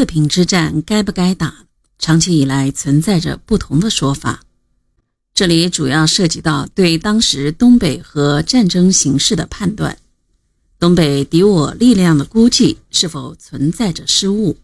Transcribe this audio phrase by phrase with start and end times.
[0.00, 1.66] 四平之战该不该打，
[1.98, 4.40] 长期以来存在着不同的说法。
[5.34, 9.98] 这里主要涉及到对当时东北和战争形势的判断，
[10.78, 14.56] 东北敌我力量的估计是否存在着失误。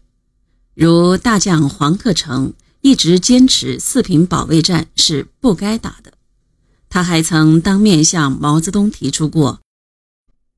[0.73, 6.13] 如大将黄克诚一直坚持四平保卫战是不该打的，
[6.89, 9.59] 他还曾当面向毛泽东提出过。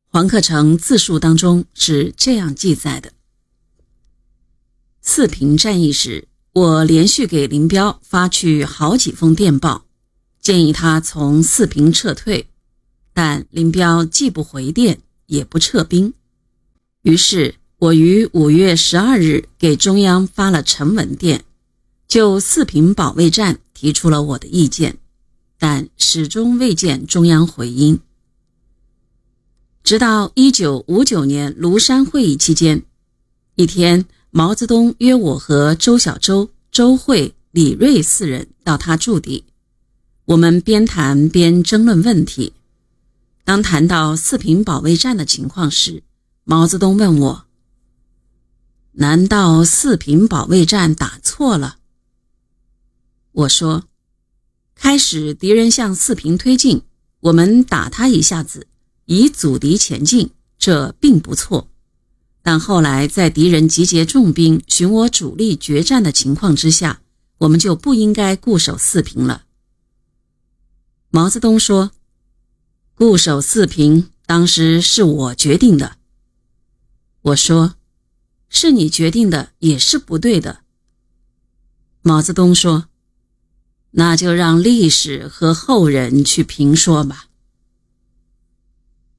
[0.08, 3.12] 黄克诚自述当中是这样记载的。
[5.12, 9.84] 四平战役时，我连续给林彪发去好几封电报，
[10.40, 12.46] 建议他从四平撤退，
[13.12, 16.14] 但林彪既不回电，也不撤兵。
[17.02, 21.44] 于是，我于五月十二日给中央发了陈文电，
[22.08, 25.00] 就四平保卫战提出了我的意见，
[25.58, 28.00] 但始终未见中央回音。
[29.84, 32.84] 直到一九五九年庐山会议期间，
[33.56, 34.06] 一天。
[34.32, 39.46] 毛泽东约我和周小舟、周慧、李瑞四人到他驻地，
[40.26, 42.54] 我们边谈边争论问题。
[43.44, 46.04] 当谈到四平保卫战的情况时，
[46.44, 47.46] 毛泽东问我
[48.94, 51.78] ：“难道四平保卫战打错了？”
[53.34, 53.86] 我说
[54.76, 56.84] ：“开始敌人向四平推进，
[57.22, 58.68] 我们打他一下子，
[59.06, 61.68] 以阻敌前进，这并不错。”
[62.42, 67.02] 但后来，在敌人集结重兵寻我主力决战的情况之下，
[67.40, 69.44] 我们就不应该固守四平了。
[71.12, 71.92] 毛泽东说
[72.96, 75.98] ：“固守四平，当时是我决定的。”
[77.22, 77.76] 我说
[78.48, 80.62] ：“是你决定的，也是不对的。”
[82.02, 82.86] 毛泽东说
[83.92, 87.26] ：“那就让历史和后人去评说吧。”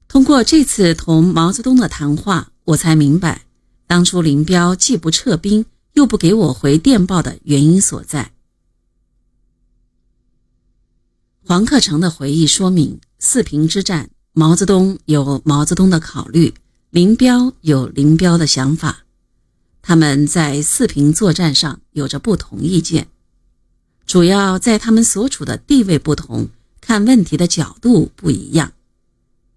[0.09, 2.50] 通过这次同毛泽东的谈话。
[2.65, 3.45] 我才明白，
[3.87, 8.31] 当初林彪既不撤兵，又不给我回电报的原因所在。
[11.43, 16.53] 黄克诚的回忆说明，四平之战，毛泽东有毛泽东的考虑，
[16.91, 19.05] 林彪有林彪的想法，
[19.81, 23.07] 他们在四平作战上有着不同意见，
[24.05, 26.49] 主要在他们所处的地位不同，
[26.79, 28.71] 看问题的角度不一样。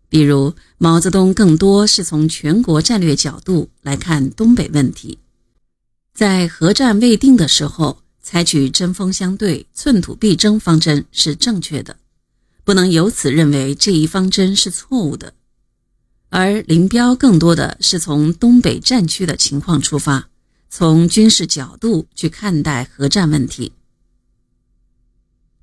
[0.08, 5.18] 比如，毛泽东更多是从全国战略角度来看东北问题，
[6.14, 11.96] 在核战未定的时候，采取针锋相对、寸土必争方针是正确的，
[12.62, 15.34] 不能由此认为这一方针是错误的。
[16.28, 20.28] 而林彪更多的是从东北战区的情况出发，
[20.70, 23.72] 从军事角度去看待核战问题。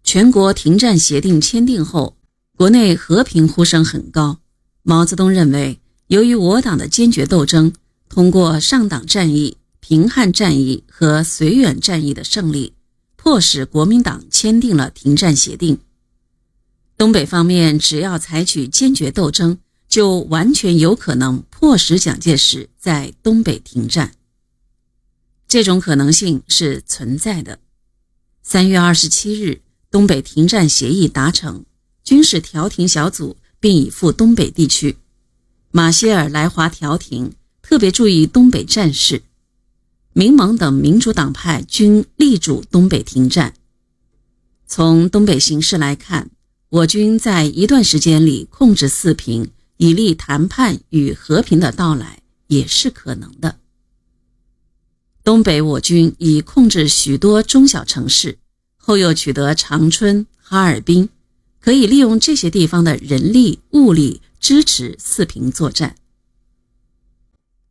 [0.04, 2.18] 全国停战协定签订后。
[2.58, 4.40] 国内和平呼声很高，
[4.84, 7.74] 毛泽东认为，由于我党的坚决斗争，
[8.08, 12.74] 通过上党战役、平汉战役和绥远战役的胜利，
[13.16, 15.80] 迫使国民党签订了停战协定。
[16.98, 19.58] 东北方面只要采取坚决斗争，
[19.88, 24.14] 就完全有可能迫使蒋介石在东北停战。
[25.48, 27.58] 这种可能性是存在的。
[28.44, 31.66] 三月二十七日，东北停战协议达成。
[32.04, 34.98] 军事调停小组并已赴东北地区，
[35.72, 39.24] 马歇尔来华调停，特别注意东北战事。
[40.14, 43.54] 民盟等民主党派均力主东北停战。
[44.68, 46.32] 从东北形势来看，
[46.70, 53.58] 我军在一段时间里控制四平，以利谈判与和平的到来，也是可能的。
[55.24, 58.40] 东北我军已控制许多中小城市，
[58.76, 61.08] 后又取得长春、哈尔滨。
[61.62, 65.96] 可以利用这些地方的人力物力支持四平作战。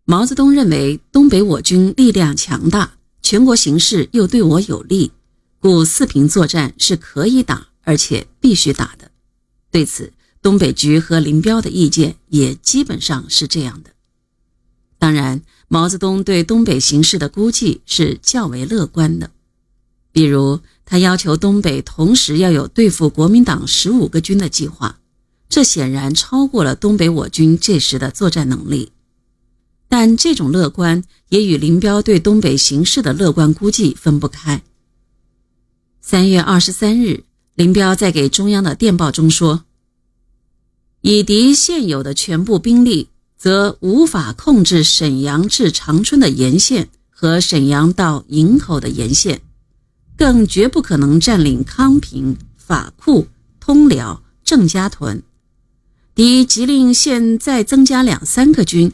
[0.04, 5.12] 毛泽东认为，东北我军力量强大，全国形势又对我有利，
[5.58, 9.10] 故四平作战是可以打，而且必须打的。
[9.70, 10.12] 对此，
[10.42, 13.90] 东北局和林彪的意见也基本上是这样的。
[14.98, 19.30] 当然，毛泽东对东北形势的估计是较为乐观的，
[20.12, 20.60] 比如。
[20.90, 24.98] 他要求东北同时要有对付国民党十五个军的计划，
[25.48, 28.90] 这显然超过了东北我军这时的作战能力。
[29.88, 34.62] 但这种乐观也与林彪对东北形势的乐观估计分不开。
[36.00, 37.22] 三月二十三日，
[37.54, 39.62] 林彪在给中央的电报中说
[41.02, 49.42] ：“以敌现有的全部兵力，则无法控制沈阳至长春的沿线和沈阳到营口的沿线。”
[50.20, 53.26] 更绝不可能占领康平、法库、
[53.58, 55.22] 通辽、郑家屯。
[56.14, 58.92] 敌即令现再增加两三个军，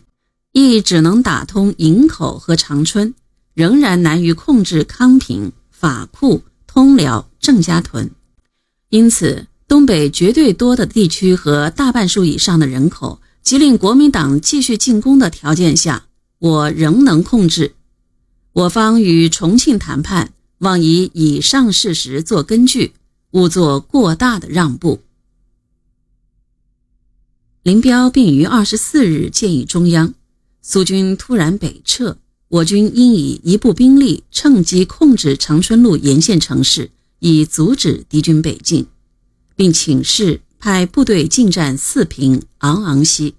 [0.53, 3.13] 亦只能打通营口和长春，
[3.55, 8.13] 仍然难于控制康平、法库、通辽、郑家屯，
[8.91, 16.05] 因此东北绝对多的地区和大半数以上的人口，即令国民党继续进攻的条件下，
[16.39, 17.75] 我仍能控制。
[18.53, 22.95] 我方与重庆谈判，望以以上事实做根据，
[23.33, 25.01] 勿做过大的让步。
[27.63, 30.15] 林彪并于二十四日建议中央，
[30.63, 32.17] 苏军突然北撤，
[32.49, 38.87] 我军应以一部兵力趁机控制长春路沿线城市，以阻止敌军北进，
[39.57, 43.35] 并请示派部队进占四平、昂昂西。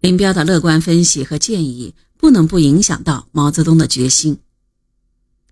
[0.00, 4.38] 林彪的乐观分析和建议，不能不影响到毛泽东的决心。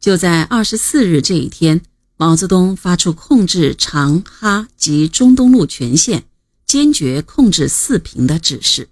[0.07, 1.81] 就在二十四日这一天，
[2.17, 6.23] 毛泽东发出控制长哈及中东路全线。
[6.65, 8.89] 坚决控制四平的指示。